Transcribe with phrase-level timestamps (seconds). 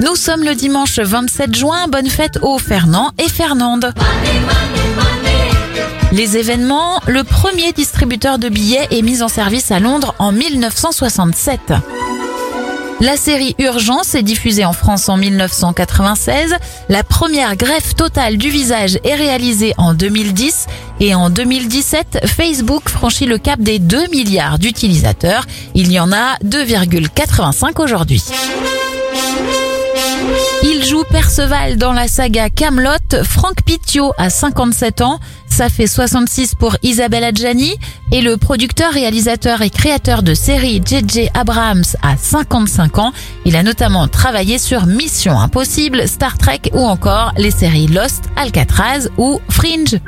[0.00, 3.92] Nous sommes le dimanche 27 juin, bonne fête aux Fernand et Fernande.
[6.12, 11.72] Les événements, le premier distributeur de billets est mis en service à Londres en 1967.
[13.00, 16.54] La série Urgence est diffusée en France en 1996.
[16.88, 20.66] La première greffe totale du visage est réalisée en 2010
[21.00, 25.46] et en 2017, Facebook franchit le cap des 2 milliards d'utilisateurs.
[25.74, 28.22] Il y en a 2,85 aujourd'hui.
[30.62, 33.22] Il joue Perceval dans la saga Camelot.
[33.24, 35.18] Franck Pitio a 57 ans.
[35.46, 37.76] Ça fait 66 pour Isabelle Adjani.
[38.12, 43.12] Et le producteur, réalisateur et créateur de séries JJ Abrams a 55 ans.
[43.44, 49.08] Il a notamment travaillé sur Mission Impossible, Star Trek ou encore les séries Lost, Alcatraz
[49.18, 50.00] ou Fringe.